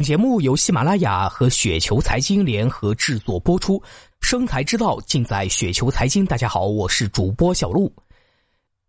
[0.00, 3.82] 本节目由喜马拉雅和雪球财经联合制作播出，
[4.22, 6.24] 生财之道尽在雪球财经。
[6.24, 7.92] 大家好，我是主播小璐。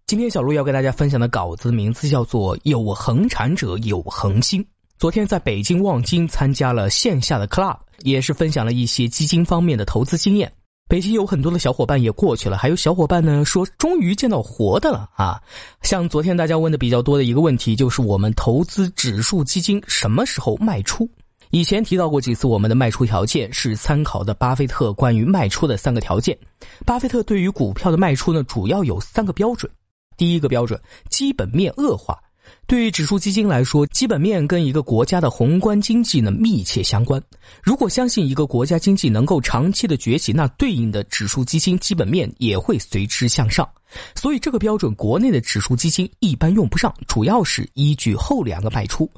[0.08, 4.66] 今天小璐要跟大家分享的稿子名字叫做“有恒产者有恒心”。
[4.97, 10.50] 昨天在北京望京参加了线下的 club，也是分享了一些基金方面的投资经验。
[10.92, 15.41] 北京有很多的小伙伴也过去了，还有小伙伴呢说终于见到活的了啊！
[15.84, 21.09] 像昨天大家问的比较多的一个问题，就是我们投资指数基金什么时候卖出？
[21.52, 26.38] 以前提到过几次，我们的卖出条件是参考的巴菲特关于卖出的三个条件。
[26.85, 29.71] 巴菲特对于股票的卖出呢，主要有三个标准。
[30.18, 30.77] 第一个标准，
[31.10, 32.20] 基本面恶化。
[32.68, 37.22] 对于指数基金来说，基本面跟一个国家的宏观经济呢密切相关。
[37.62, 43.68] 如果相信一个国家经济能够长期的崛起，那对应的指数基金基本面也会随之向上。
[44.16, 49.10] 所以这个标准，国内的指数基金一般用不上，主要是依据后两个卖出。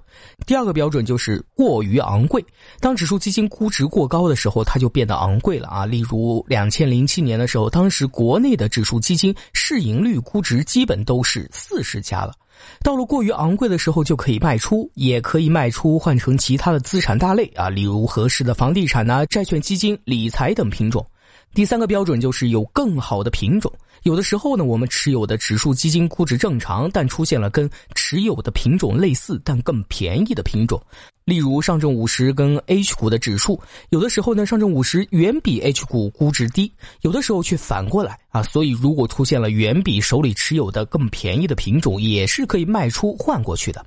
[0.47, 2.43] 第二个标准就是过于昂贵。
[2.79, 5.85] 当指数基金估值过高的时候，它就变得昂贵了啊。
[5.85, 12.33] 例如两千零七年的时候，当时国内的指数基金市盈率估值基本都是四十家了。
[12.81, 21.05] 到了过于昂贵的时候，就可以卖出，也可以卖出换成其他的资产大类啊，例如合适的房地产呐、债券基金、理财等品种。
[21.53, 23.71] 第三个标准就是有更好的品种。
[24.01, 30.81] 有的时候呢，我们持有的指数基金估值正常，但出现了跟持有的品种类似但更便宜的品种。
[31.25, 36.71] 例如上证五十跟 H 股的指数，有的时候呢，上证五十远比 H 股估值低，
[37.01, 38.43] 有的时候却反过来啊。
[38.43, 43.85] 所以如果出现了远比手里持有的更便宜的品种，也是可以卖出换过去的。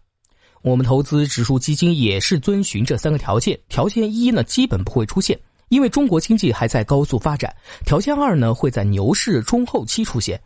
[0.63, 3.59] 我们投资指数基金也是遵循这三个条件。
[3.69, 5.39] 条件一呢，基本不会出现。
[5.69, 7.53] 因为中国经济还在高速发展，
[7.85, 10.41] 条件二呢会在牛市中后期出现，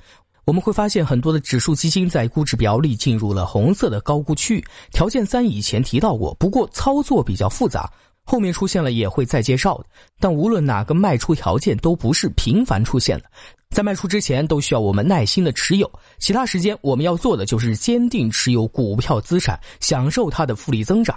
[0.51, 4.65] 我们会发现很多的指数基金在估值表里进入了红色的高估区域。
[4.91, 7.89] 条件三以前提到过，不过操作比较复杂，
[8.25, 9.81] 后面出现了也会再介绍。
[10.19, 13.27] 但无论哪个卖出条件都不是频繁出现的，
[13.71, 15.89] 在卖出之前都需要我们耐心的持有，
[16.19, 21.17] 其他时间我们要做的就是坚定持有股票资产，享受它的复利增长。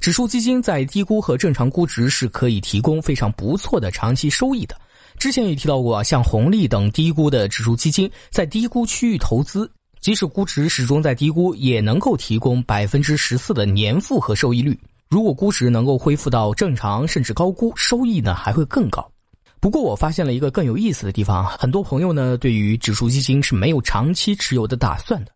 [0.00, 4.74] 指数基金在低估和正常估值是可以提供非常不错的长期收益的。
[5.20, 9.70] 之前也提到过，像红利等低估的指数基金，在低估区域投资，
[10.00, 14.80] 即使估值始终在低估，也能够提供百分之十四的年复合收益率。
[15.10, 19.06] 如果估值能够恢复到正常甚至高估，收益呢还会更高。
[19.60, 25.32] 不过我发现了一个更有意思的地方，很多朋友呢对于指数基金是没有长期持有的打算的。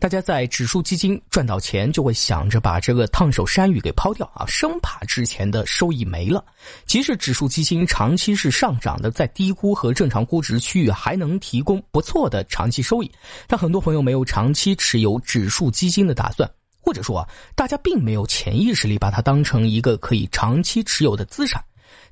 [0.00, 6.44] 大家在指数基金赚到钱，就会想着把这个烫手山芋给抛掉啊，生怕之前的收益没了。
[6.86, 13.10] 即使指数基金长期是上涨的，在低估和正常估值区域还能提供不错的长期收益，
[13.48, 16.48] 但很多朋友没有长期持有指数基金的打算，
[16.80, 21.60] 或者说啊，大家并没有潜意识里把它当成一个可以长期持有的资产。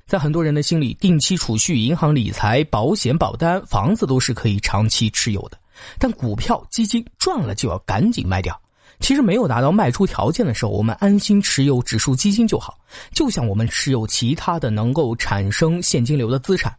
[0.05, 5.57] 在很多人的心里，定期储蓄、银行理财、保险、保单、房子都是可以长期持有的。
[5.99, 8.59] 但股票基金赚了就要赶紧卖掉。
[8.99, 12.79] 其实没有达到卖出条件的时候，我们安心持有指数基金就好，
[13.11, 16.75] 就像我们持有其他的能够产生现金流的资产。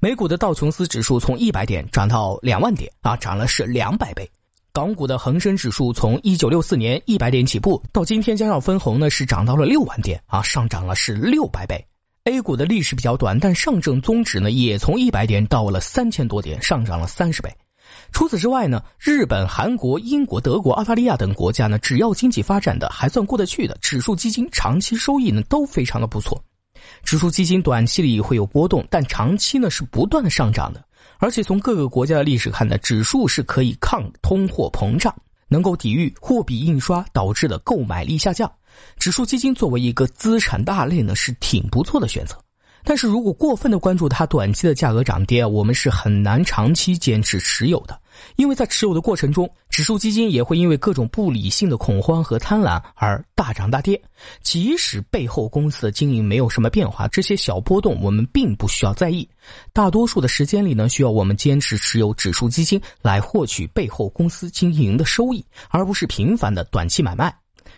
[0.00, 4.26] 美股的道琼斯指数从一百点涨到两万点啊，涨了是两百倍。
[4.72, 11.86] 港股的恒生指数从一九六四年一百点起步，到今天加上分红呢，是涨到了六万点啊，上涨了是六百倍。
[12.24, 17.52] A 股的历史比较短，但上证综指呢也从一百点到了三千多点，上涨了三十倍。
[18.12, 26.40] 除此之外呢，日本、韩国、英国、德国、澳大利亚等国家呢，只要经济发展的还算过得去的，指数基金长期收益呢都非常的不错。
[27.02, 30.80] 指数基金短期里会有波动，但长期呢是不断的上涨的。
[31.18, 35.12] 而且从各个国家的历史看呢，指数是可以抗通货膨胀，
[35.48, 38.48] 能够抵御货币印刷导致的购买力下降。
[38.98, 42.36] 指数基金作为一个资产大类呢，是挺不错的选择。
[42.84, 47.96] 但是如果过分的关注它短期的价格涨跌，我们是很难长期坚持持有的。
[48.34, 54.02] 因为在持有的过程中，指数基金也会因为各种不理性的恐慌和贪婪而大涨大跌。
[54.42, 59.28] 即使背后公司的经营没有什么变化，这些小波动我们并不需要在意。
[59.72, 67.32] 大多数的时间里呢，需要我们坚持持有指数基金来获取背后公司经营的收益，而不是频繁的短期买卖。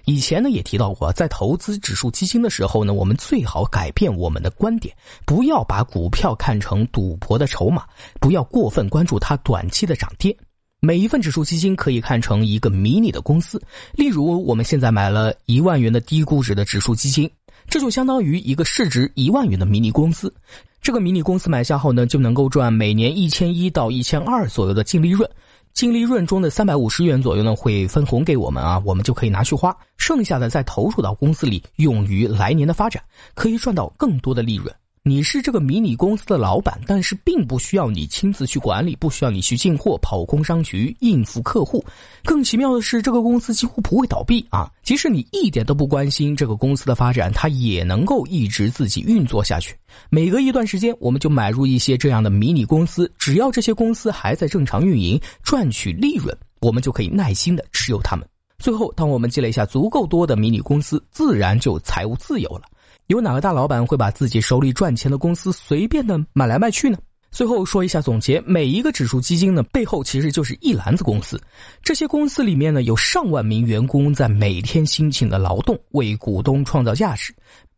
[0.04, 7.84] 以前呢也提到过，在投资指数基金的时候呢，我们最好改变我们的观点，不要把股票看成赌博的筹码，
[8.20, 10.36] 不要过分关注它短期的涨跌。
[10.80, 13.58] 每一份指数基金可以看成一个迷你的公司，
[13.94, 17.30] 例如我们现在买了一万元的低估值的指数基金，
[17.68, 20.34] 这就相当于一个市值一万元的迷你公司。
[20.82, 25.26] 这个迷你公司买下后呢，就能够赚每年一千一到一千二左右的净利润。
[25.74, 33.02] 净利润中的三百五十元左右呢，会分红给我们啊，我们就可以拿去花，剩下的再投入到公司里，用于来年的发展，
[33.34, 34.72] 可以赚到更多的利润。
[35.06, 41.84] 你是这个迷你公司的老板，但是并不需要你亲自去管理，不需要你去进货、跑工商局、应付客户。
[42.24, 44.66] 更奇妙的是，这个公司几乎不会倒闭啊！
[44.82, 49.76] 即使你一点都不关心这个公司的发展，它也能够一直自己运作下去。
[50.08, 58.26] 每隔一段时间，我们就买入一些这样的迷你公司，只要这些公司还在正常运营、赚取利润，我们就可以耐心的持有它们。
[58.58, 62.62] 最后，当我们积累下足够多的迷你公司，自然就财务自由了。
[63.08, 66.96] 有哪个大老板会把自己手里赚钱的公司随便的买来卖去呢？
[67.30, 71.38] 最后说一下总结：每一个指数基金呢，背后其实就是一篮子公司，
[71.82, 77.34] 这些公司里面呢，有上万名员工在每天辛勤的劳动，为股东创造价值。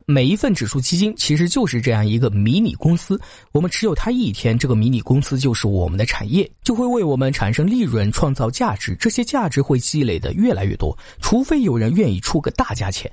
[0.08, 3.20] 每一份指数基金其实就是这样一个迷你公司，
[3.50, 8.94] 我们持有它一天，这个迷你公司就是我们的产业，就会为我们产生利润，创造价值。
[9.00, 13.10] 这些价值会积累的越来越多，除非有人愿意出个大价钱。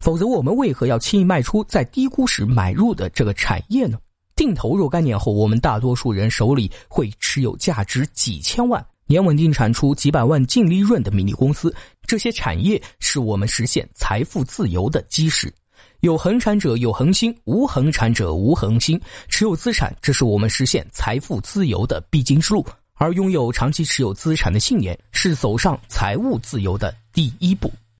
[0.00, 3.98] 否则，我们为何要轻易卖出在低估时买入的这个产业呢？
[4.36, 11.74] 定投若干年后，我们大多数人手里会持有价值几千万、年稳定产出几百万净利润的迷你公司，
[12.06, 15.52] 这些产业是我们实现财富自由的基石。
[16.00, 18.98] 有恒产者有恒心，无恒产者无恒心。
[19.28, 22.62] 持有资产，这是我们实现财富自由的必经之路；
[22.94, 27.70] 而拥有长期持有资产的信念，是走上财务自由的第一步。